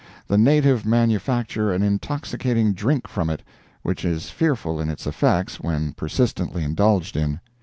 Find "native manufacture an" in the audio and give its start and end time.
0.39-1.83